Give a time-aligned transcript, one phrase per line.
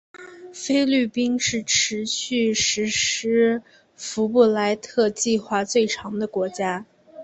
[0.51, 3.61] 菲律宾是持续实施
[3.95, 6.87] 福布莱特计划最长的国家。